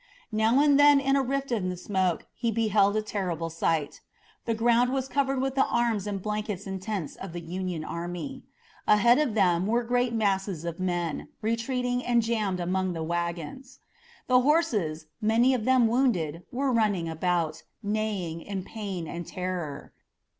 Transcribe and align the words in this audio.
Now 0.31 0.59
and 0.59 0.79
then 0.79 0.99
in 0.99 1.15
a 1.15 1.21
rift 1.21 1.51
in 1.51 1.69
the 1.69 1.77
smoke 1.77 2.25
he 2.33 2.49
beheld 2.49 2.95
a 2.95 3.03
terrible 3.03 3.51
sight. 3.51 4.01
The 4.45 4.55
ground 4.55 4.91
was 4.91 5.07
covered 5.07 5.39
with 5.39 5.53
the 5.53 5.67
arms 5.67 6.07
and 6.07 6.19
blankets 6.19 6.65
and 6.65 6.81
tents 6.81 7.15
of 7.15 7.33
the 7.33 7.39
Union 7.39 7.83
army. 7.85 8.41
Ahead 8.87 9.19
of 9.19 9.35
them 9.35 9.67
were 9.67 9.83
great 9.83 10.11
masses 10.11 10.65
of 10.65 10.79
men, 10.79 11.27
retreating 11.43 12.03
and 12.03 12.23
jammed 12.23 12.59
among 12.59 12.93
the 12.93 13.03
wagons. 13.03 13.77
The 14.25 14.41
horses, 14.41 15.05
many 15.21 15.53
of 15.53 15.65
them 15.65 15.85
wounded, 15.85 16.45
were 16.51 16.73
running 16.73 17.07
about, 17.07 17.61
neighing 17.83 18.41
in 18.41 18.63
pain 18.63 19.07
and 19.07 19.27
terror. 19.27 19.93